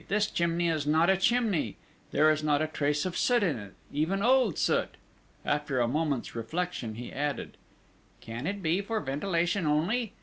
[0.07, 1.77] This chimney is not a chimney;
[2.11, 4.95] there is not a trace of soot on it, even old soot!"
[5.45, 7.55] After a moment's reflection, he added:
[8.19, 10.13] "Can it be for ventilation only?